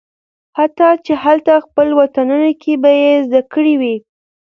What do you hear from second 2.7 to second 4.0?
به یې زده کړې وي